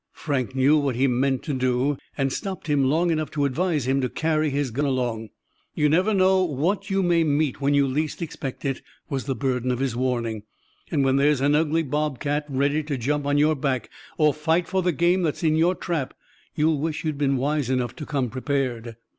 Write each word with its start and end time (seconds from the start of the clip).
Frank 0.13 0.55
knew 0.55 0.79
what 0.79 0.95
he 0.95 1.05
meant 1.05 1.43
to 1.43 1.53
do, 1.53 1.95
and 2.17 2.33
stopped 2.33 2.65
him 2.65 2.85
long 2.89 3.11
enough 3.11 3.29
to 3.29 3.45
advise 3.45 3.85
him 3.87 4.01
to 4.01 4.09
carry 4.09 4.49
his 4.49 4.71
gun 4.71 4.85
along. 4.85 5.29
"You 5.75 5.89
never 5.89 6.11
know 6.11 6.43
what 6.43 6.89
you 6.89 7.03
may 7.03 7.23
meet 7.23 7.61
when 7.61 7.75
you 7.75 7.85
least 7.85 8.19
expect 8.19 8.65
it," 8.65 8.81
was 9.11 9.25
the 9.25 9.35
burden 9.35 9.69
of 9.69 9.77
his 9.77 9.95
warning. 9.95 10.41
"And 10.89 11.05
when 11.05 11.17
there's 11.17 11.39
an 11.39 11.53
ugly 11.53 11.83
bobcat 11.83 12.45
ready 12.49 12.81
to 12.81 12.97
jump 12.97 13.27
on 13.27 13.37
your 13.37 13.55
back 13.55 13.91
or 14.17 14.33
fight 14.33 14.67
for 14.67 14.81
the 14.81 14.91
game 14.91 15.21
that's 15.21 15.43
in 15.43 15.55
your 15.55 15.75
trap, 15.75 16.15
you'll 16.55 16.79
wish 16.79 17.05
you'd 17.05 17.19
been 17.19 17.37
wise 17.37 17.69
enough 17.69 17.95
to 17.97 18.05
come 18.07 18.31
prepared." 18.31 18.95